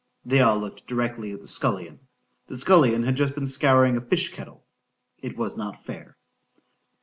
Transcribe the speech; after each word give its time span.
—They 0.25 0.39
all 0.41 0.57
looked 0.57 0.87
directly 0.87 1.31
at 1.31 1.41
the 1.41 1.47
scullion,—the 1.47 2.57
scullion 2.57 3.03
had 3.03 3.15
just 3.15 3.35
been 3.35 3.45
scouring 3.45 3.97
a 3.97 4.01
fish 4.01 4.31
kettle.—It 4.33 5.37
was 5.37 5.55
not 5.55 5.83
fair. 5.85 6.17